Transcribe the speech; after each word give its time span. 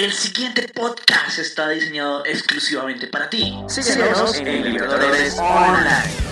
El 0.00 0.14
siguiente 0.14 0.66
podcast 0.66 1.38
está 1.38 1.68
diseñado 1.68 2.24
exclusivamente 2.24 3.06
para 3.06 3.28
ti. 3.28 3.54
Síguenos 3.68 4.34
en 4.34 4.64
Libertadores 4.64 5.38
Online. 5.38 6.30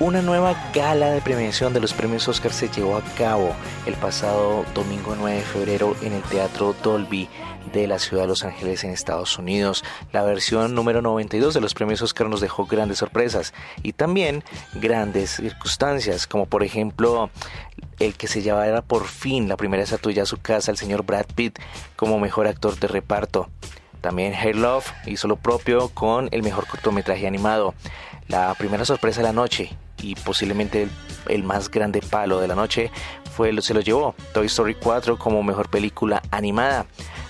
Una 0.00 0.20
nueva 0.20 0.56
gala 0.74 1.10
de 1.10 1.20
premiación 1.20 1.72
de 1.72 1.80
los 1.80 1.92
premios 1.92 2.26
Oscar 2.26 2.52
se 2.52 2.68
llevó 2.68 2.96
a 2.96 3.02
cabo 3.16 3.54
el 3.86 3.94
pasado 3.94 4.64
domingo 4.74 5.14
9 5.16 5.36
de 5.36 5.44
febrero 5.44 5.94
en 6.02 6.12
el 6.12 6.22
Teatro 6.22 6.74
Dolby 6.82 7.28
de 7.72 7.86
la 7.86 7.98
ciudad 7.98 8.24
de 8.24 8.28
Los 8.28 8.44
Ángeles 8.44 8.82
en 8.82 8.90
Estados 8.90 9.38
Unidos. 9.38 9.84
La 10.12 10.22
versión 10.22 10.74
número 10.74 11.02
92 11.02 11.54
de 11.54 11.60
los 11.60 11.74
premios 11.74 12.02
Oscar 12.02 12.28
nos 12.28 12.40
dejó 12.40 12.66
grandes 12.66 12.98
sorpresas 12.98 13.54
y 13.82 13.92
también 13.92 14.42
grandes 14.74 15.36
circunstancias, 15.36 16.26
como 16.26 16.46
por 16.46 16.64
ejemplo 16.64 17.30
el 18.00 18.14
que 18.14 18.26
se 18.26 18.42
llevara 18.42 18.82
por 18.82 19.06
fin 19.06 19.48
la 19.48 19.56
primera 19.56 19.84
estatuilla 19.84 20.24
a 20.24 20.26
su 20.26 20.38
casa, 20.38 20.72
el 20.72 20.78
señor 20.78 21.04
Brad 21.04 21.26
Pitt, 21.34 21.58
como 21.94 22.18
mejor 22.18 22.48
actor 22.48 22.76
de 22.78 22.88
reparto. 22.88 23.48
También 24.02 24.34
Hair 24.34 24.56
Love 24.56 24.92
hizo 25.06 25.28
lo 25.28 25.36
propio 25.36 25.88
con 25.88 26.28
el 26.32 26.42
mejor 26.42 26.66
cortometraje 26.66 27.26
animado. 27.26 27.72
La 28.28 28.54
primera 28.54 28.84
sorpresa 28.84 29.20
de 29.20 29.28
la 29.28 29.32
noche 29.32 29.70
y 30.02 30.16
posiblemente 30.16 30.88
el, 31.28 31.44
más 31.44 31.70
grande 31.70 32.02
palo 32.02 32.40
de 32.40 32.48
la 32.48 32.56
noche 32.56 32.90
fue 33.36 33.62
se 33.62 33.72
lo 33.72 33.80
llevó 33.80 34.14
Toy 34.34 34.46
Story 34.46 34.74
4 34.74 35.16
como 35.18 35.42
mejor 35.42 35.70
película 35.70 36.20
animada. 36.30 36.86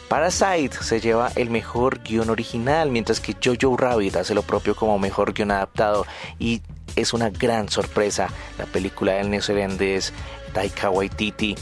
Parasite 0.09 0.77
se 0.83 1.01
lleva 1.01 1.31
el 1.37 1.51
mejor 1.51 2.03
guion 2.03 2.31
original, 2.31 2.91
mientras 2.91 3.21
que 3.21 3.35
Jojo 3.35 3.77
Rabbit 3.77 4.17
hace 4.17 4.35
lo 4.35 4.43
propio 4.43 4.75
como 4.75 4.99
mejor 4.99 5.33
guion 5.33 5.51
adaptado 5.51 6.07
y 6.39 6.63
es 6.97 7.13
una 7.13 7.31
gran 7.31 7.69
sorpresa 7.69 8.29
la 8.59 8.67
película 8.67 9.13
del 9.13 9.31
neozelandés 9.31 10.13
Taika 10.53 10.91
Waititi 10.91 11.55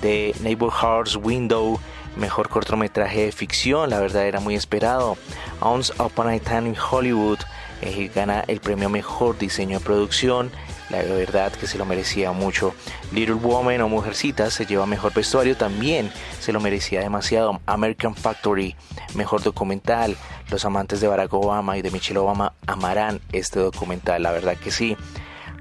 de 0.00 0.34
Neighborhood's 0.40 1.16
Window 1.16 1.80
mejor 2.16 2.48
cortometraje 2.48 3.26
de 3.26 3.32
ficción, 3.32 3.90
la 3.90 4.00
verdad 4.00 4.26
era 4.26 4.40
muy 4.40 4.54
esperado. 4.54 5.16
Once 5.60 5.92
Upon 5.98 6.28
a 6.28 6.38
Time 6.38 6.68
in 6.68 6.76
Hollywood 6.76 7.38
eh, 7.82 8.10
gana 8.14 8.44
el 8.48 8.60
premio 8.60 8.88
Mejor 8.88 9.38
Diseño 9.38 9.78
de 9.78 9.84
Producción. 9.84 10.50
La 10.88 11.02
verdad 11.02 11.52
que 11.52 11.66
se 11.66 11.78
lo 11.78 11.84
merecía 11.84 12.32
mucho. 12.32 12.72
Little 13.12 13.34
Woman 13.34 13.80
o 13.80 13.88
Mujercita 13.88 14.50
se 14.50 14.66
lleva 14.66 14.86
mejor 14.86 15.12
vestuario, 15.12 15.56
también 15.56 16.12
se 16.40 16.52
lo 16.52 16.60
merecía 16.60 17.00
demasiado. 17.00 17.60
American 17.66 18.14
Factory, 18.14 18.76
mejor 19.14 19.42
documental. 19.42 20.16
Los 20.48 20.64
amantes 20.64 21.00
de 21.00 21.08
Barack 21.08 21.34
Obama 21.34 21.76
y 21.76 21.82
de 21.82 21.90
Michelle 21.90 22.20
Obama 22.20 22.52
amarán 22.66 23.20
este 23.32 23.58
documental, 23.58 24.22
la 24.22 24.30
verdad 24.30 24.56
que 24.56 24.70
sí. 24.70 24.96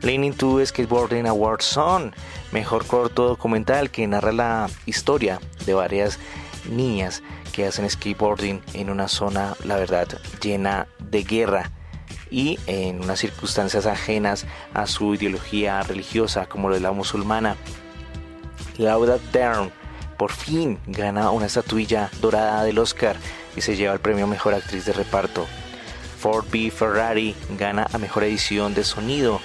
Leaning 0.02 0.34
to 0.34 0.64
Skateboarding 0.64 1.26
Awards 1.26 1.66
Son, 1.66 2.14
mejor 2.52 2.86
corto 2.86 3.28
documental 3.28 3.90
que 3.90 4.06
narra 4.06 4.32
la 4.32 4.70
historia 4.86 5.40
de 5.66 5.74
varias 5.74 6.20
niñas 6.70 7.24
que 7.54 7.66
hacen 7.66 7.90
skateboarding 7.90 8.62
en 8.74 8.90
una 8.90 9.08
zona, 9.08 9.56
la 9.64 9.78
verdad, 9.78 10.08
llena 10.42 10.88
de 11.00 11.24
guerra 11.24 11.72
y 12.30 12.60
en 12.68 13.04
unas 13.04 13.20
circunstancias 13.20 13.86
ajenas 13.86 14.46
a 14.74 14.88
su 14.88 15.16
ideología 15.16 15.82
religiosa 15.84 16.48
como 16.48 16.70
la 16.70 16.92
musulmana. 16.92 17.56
Laura 18.78 19.18
Dern 19.32 19.72
por 20.18 20.32
fin 20.32 20.80
gana 20.88 21.32
una 21.32 21.46
estatuilla 21.46 22.10
dorada 22.22 22.64
del 22.64 22.80
Oscar 22.80 23.18
y 23.56 23.62
se 23.62 23.76
lleva 23.76 23.94
el 23.94 24.00
premio 24.00 24.28
Mejor 24.28 24.54
Actriz 24.54 24.86
de 24.86 24.94
Reparto. 24.94 25.46
Ford 26.20 26.46
B. 26.52 26.72
Ferrari 26.72 27.36
gana 27.58 27.88
a 27.92 27.98
Mejor 27.98 28.24
Edición 28.24 28.74
de 28.74 28.84
Sonido, 28.84 29.40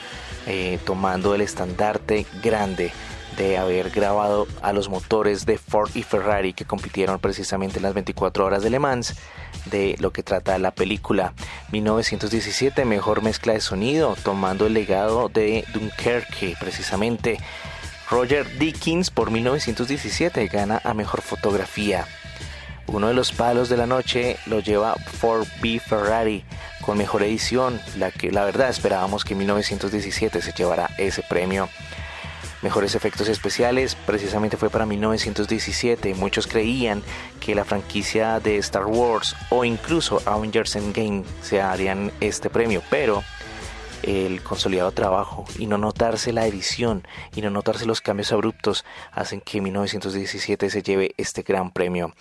eh, 0.47 0.79
tomando 0.85 1.35
el 1.35 1.43
estandarte 1.43 2.27
grande 2.43 2.93
de 3.41 3.57
haber 3.57 3.89
grabado 3.89 4.47
a 4.61 4.75
los 4.75 4.91
motores 4.91 5.47
de 5.47 5.57
Ford 5.57 5.91
y 5.95 6.03
Ferrari 6.03 6.53
que 6.53 6.67
compitieron 6.67 7.19
precisamente 7.19 7.79
en 7.79 7.85
las 7.85 7.95
24 7.95 8.45
horas 8.45 8.63
de 8.63 8.69
Le 8.69 8.79
Mans 8.79 9.17
de 9.65 9.97
lo 9.99 10.13
que 10.13 10.23
trata 10.23 10.59
la 10.59 10.73
película. 10.73 11.33
1917 11.73 12.85
mejor 12.85 13.23
mezcla 13.23 13.55
de 13.55 13.63
sonido 13.63 14.15
tomando 14.23 14.67
el 14.67 14.75
legado 14.75 15.31
de 15.31 15.65
Dunkerque 15.73 16.55
precisamente. 16.61 17.39
Roger 18.11 18.59
Dickens 18.59 19.11
por 19.11 19.31
1917 19.31 20.47
gana 20.49 20.83
a 20.85 20.93
mejor 20.93 21.23
fotografía. 21.23 22.07
Uno 22.89 23.09
de 23.09 23.15
los 23.15 23.33
palos 23.33 23.71
de 23.71 23.79
la 23.79 23.87
noche 23.87 24.37
lo 24.45 24.61
lleva 24.61 24.97
Ford 24.97 25.47
B 25.63 25.81
Ferrari 25.81 26.45
con 26.83 26.99
mejor 26.99 27.23
edición 27.23 27.81
la 27.97 28.11
que 28.11 28.33
la 28.33 28.45
verdad 28.45 28.69
esperábamos 28.69 29.25
que 29.25 29.35
1917 29.35 30.43
se 30.43 30.53
llevara 30.53 30.91
ese 30.99 31.23
premio 31.23 31.71
mejores 32.63 32.95
efectos 32.95 33.29
especiales 33.29 33.95
precisamente 33.95 34.57
fue 34.57 34.71
para 34.71 34.87
1917. 34.87 36.15
Muchos 36.15 36.47
creían 36.47 37.03
que 37.41 37.55
la 37.55 37.65
franquicia 37.65 38.41
de 38.41 38.59
Star 38.59 38.87
Wars 38.87 39.37
o 39.51 39.65
incluso 39.65 40.23
Avengers 40.27 40.77
Endgame 40.77 41.25
se 41.43 41.57
darían 41.57 42.13
este 42.21 42.51
premio, 42.51 42.83
pero 42.91 43.23
el 44.03 44.43
consolidado 44.43 44.93
trabajo 44.93 45.45
y 45.59 45.67
no 45.67 45.79
notarse 45.79 46.33
la 46.33 46.47
edición 46.47 47.07
y 47.35 47.43
no 47.43 47.51
notarse 47.51 47.87
los 47.87 48.01
cambios 48.01 48.33
abruptos 48.33 48.85
hacen 49.13 49.41
que 49.41 49.61
1917 49.61 50.71
se 50.71 50.83
lleve 50.83 51.15
este 51.19 51.43
gran 51.43 51.71
premio. 51.71 52.15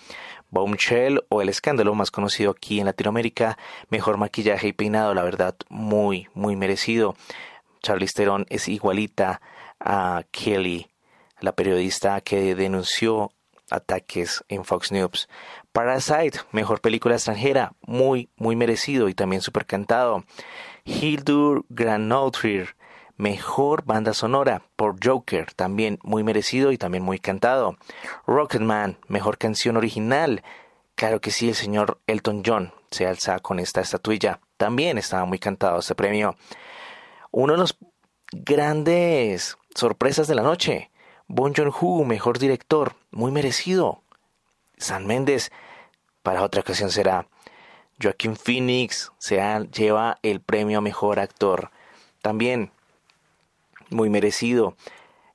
Bombshell 0.50 1.24
o 1.28 1.42
El 1.42 1.48
Escándalo, 1.48 1.94
más 1.94 2.10
conocido 2.10 2.50
aquí 2.50 2.80
en 2.80 2.86
Latinoamérica, 2.86 3.56
mejor 3.88 4.16
maquillaje 4.16 4.68
y 4.68 4.72
peinado, 4.72 5.14
la 5.14 5.22
verdad, 5.22 5.54
muy, 5.68 6.28
muy 6.34 6.56
merecido. 6.56 7.14
Charlize 7.82 8.14
Theron 8.14 8.46
es 8.50 8.68
igualita 8.68 9.40
a 9.80 10.22
Kelly, 10.30 10.90
la 11.40 11.52
periodista 11.52 12.20
que 12.20 12.54
denunció 12.54 13.32
ataques 13.70 14.44
en 14.48 14.64
Fox 14.64 14.92
News. 14.92 15.28
Parasite, 15.72 16.40
mejor 16.52 16.80
película 16.80 17.14
extranjera, 17.14 17.72
muy, 17.82 18.28
muy 18.36 18.56
merecido 18.56 19.08
y 19.08 19.14
también 19.14 19.42
super 19.42 19.66
cantado. 19.66 20.24
Hildur 20.84 21.64
Granotrir, 21.68 22.76
mejor 23.16 23.84
banda 23.84 24.12
sonora 24.14 24.62
por 24.76 24.96
Joker, 25.04 25.52
también 25.54 25.98
muy 26.02 26.24
merecido 26.24 26.72
y 26.72 26.78
también 26.78 27.04
muy 27.04 27.18
cantado. 27.18 27.76
Rocketman, 28.26 28.98
mejor 29.08 29.38
canción 29.38 29.76
original. 29.76 30.42
Claro 30.94 31.20
que 31.20 31.30
sí, 31.30 31.48
el 31.48 31.54
señor 31.54 32.00
Elton 32.06 32.42
John 32.44 32.72
se 32.90 33.06
alza 33.06 33.38
con 33.38 33.58
esta 33.58 33.80
estatuilla. 33.80 34.40
También 34.56 34.98
estaba 34.98 35.24
muy 35.24 35.38
cantado 35.38 35.78
este 35.78 35.94
premio. 35.94 36.36
Uno 37.30 37.52
de 37.52 37.58
los 37.60 37.78
grandes 38.32 39.56
sorpresas 39.74 40.28
de 40.28 40.34
la 40.34 40.42
noche. 40.42 40.90
Bon 41.26 41.54
Joon-ho, 41.54 42.04
mejor 42.04 42.38
director, 42.38 42.94
muy 43.10 43.30
merecido. 43.30 44.02
San 44.76 45.06
Méndez, 45.06 45.50
para 46.22 46.42
otra 46.42 46.62
ocasión 46.62 46.90
será. 46.90 47.28
Joaquín 48.02 48.36
Phoenix 48.36 49.12
se 49.18 49.40
lleva 49.70 50.18
el 50.22 50.40
premio 50.40 50.78
a 50.78 50.82
mejor 50.82 51.20
actor. 51.20 51.70
También, 52.22 52.72
muy 53.90 54.08
merecido. 54.08 54.76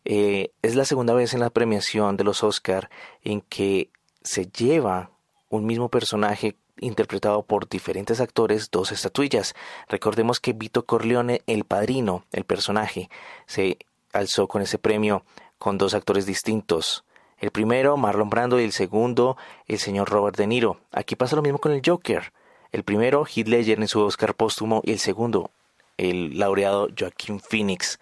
Eh, 0.03 0.52
es 0.62 0.75
la 0.75 0.85
segunda 0.85 1.13
vez 1.13 1.34
en 1.34 1.40
la 1.40 1.50
premiación 1.50 2.17
de 2.17 2.23
los 2.23 2.44
Oscar 2.44 2.90
en 3.23 3.41
que 3.41 3.90
se 4.23 4.47
lleva 4.47 5.12
un 5.50 5.66
mismo 5.66 5.90
personaje 5.90 6.57
interpretado 6.79 7.44
por 7.44 7.69
diferentes 7.69 8.19
actores 8.19 8.69
dos 8.69 8.91
estatuillas. 8.91 9.56
Recordemos 9.88 10.40
que 10.40 10.53
Vito 10.53 10.85
Corleone, 10.85 11.41
el 11.47 11.63
padrino, 11.63 12.25
el 12.31 12.44
personaje, 12.44 13.09
se 13.46 13.78
alzó 14.16 14.48
con 14.48 14.62
ese 14.62 14.78
premio 14.78 15.24
con 15.58 15.78
dos 15.78 15.94
actores 15.94 16.26
distintos. 16.26 17.03
El 17.38 17.52
primero, 17.52 17.98
Marlon 17.98 18.30
Brando, 18.30 18.59
y 18.59 18.64
el 18.64 18.72
segundo, 18.72 19.38
el 19.68 19.78
señor 19.78 20.09
Robert 20.09 20.38
De 20.38 20.47
Niro. 20.47 20.79
Aquí 20.91 21.16
pasa 21.16 21.35
lo 21.35 21.41
mismo 21.41 21.59
con 21.59 21.72
el 21.72 21.82
Joker. 21.85 22.32
El 22.72 22.84
primero, 22.84 23.26
Heath 23.26 23.47
Ledger 23.47 23.79
en 23.79 23.88
su 23.88 24.02
Oscar 24.02 24.35
póstumo, 24.35 24.82
y 24.84 24.91
el 24.91 25.00
segundo, 25.00 25.52
el 25.97 26.40
laureado 26.40 26.88
Joaquín 26.97 27.40
Phoenix. 27.40 28.00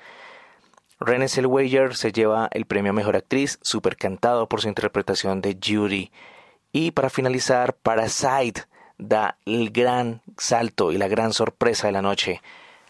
Renée 0.99 1.27
Zellweger 1.27 1.95
se 1.95 2.11
lleva 2.11 2.47
el 2.51 2.65
premio 2.65 2.91
a 2.91 2.93
Mejor 2.93 3.15
Actriz, 3.15 3.59
super 3.61 3.97
cantado 3.97 4.47
por 4.47 4.61
su 4.61 4.69
interpretación 4.69 5.41
de 5.41 5.57
Judy. 5.61 6.11
Y 6.71 6.91
para 6.91 7.09
finalizar, 7.09 7.73
Parasite 7.73 8.63
da 8.97 9.37
el 9.45 9.71
gran 9.71 10.21
salto 10.37 10.91
y 10.91 10.97
la 10.97 11.07
gran 11.07 11.33
sorpresa 11.33 11.87
de 11.87 11.93
la 11.93 12.01
noche. 12.01 12.41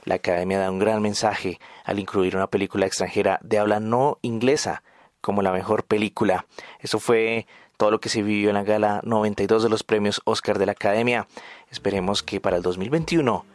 La 0.05 0.15
Academia 0.15 0.59
da 0.59 0.71
un 0.71 0.79
gran 0.79 1.01
mensaje 1.01 1.59
al 1.85 1.99
incluir 1.99 2.35
una 2.35 2.47
película 2.47 2.85
extranjera 2.85 3.39
de 3.41 3.59
habla 3.59 3.79
no 3.79 4.19
inglesa 4.21 4.83
como 5.21 5.41
la 5.41 5.53
mejor 5.53 5.85
película. 5.85 6.45
Eso 6.79 6.99
fue 6.99 7.47
todo 7.77 7.91
lo 7.91 7.99
que 7.99 8.09
se 8.09 8.21
vivió 8.21 8.49
en 8.49 8.55
la 8.55 8.63
gala 8.63 8.99
92 9.03 9.63
de 9.63 9.69
los 9.69 9.83
premios 9.83 10.21
Oscar 10.25 10.59
de 10.59 10.65
la 10.65 10.73
Academia. 10.73 11.27
Esperemos 11.71 12.21
que 12.21 12.41
para 12.41 12.57
el 12.57 12.63
2021 12.63 13.45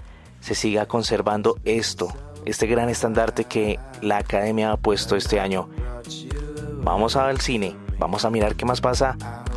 se 0.41 0.55
siga 0.55 0.87
conservando 0.87 1.57
esto, 1.65 2.09
este 2.47 2.67
gran 2.67 2.89
estandarte 2.89 3.45
que 3.45 3.79
la 4.01 4.19
Academia 4.19 4.73
ha 4.73 4.77
puesto 4.77 5.17
este 5.17 5.41
año. 5.41 5.69
Vamos 6.83 7.17
al 7.17 7.41
cine, 7.41 7.77
vamos 7.99 8.25
a 8.25 8.31
mirar 8.31 8.57
qué 8.57 8.65
más 8.65 8.81
pasa 8.81 9.17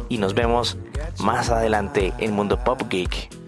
y 0.09 0.17
nos 0.17 0.33
vemos 0.33 0.77
más 1.19 1.49
adelante 1.49 2.13
en 2.17 2.33
Mundo 2.33 2.61
Pop 2.63 2.81
Geek. 2.89 3.40